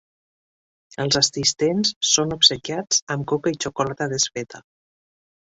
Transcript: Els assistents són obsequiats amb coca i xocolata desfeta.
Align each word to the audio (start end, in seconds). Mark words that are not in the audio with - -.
Els 1.03 1.17
assistents 1.19 1.91
són 2.13 2.33
obsequiats 2.37 3.01
amb 3.17 3.29
coca 3.33 3.55
i 3.59 3.61
xocolata 3.67 4.11
desfeta. 4.17 4.65